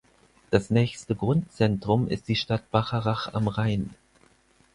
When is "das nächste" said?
0.49-1.13